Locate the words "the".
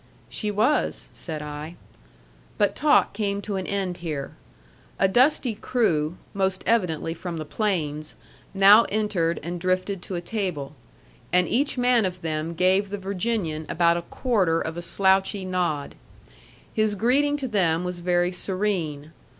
7.37-7.45, 12.89-12.97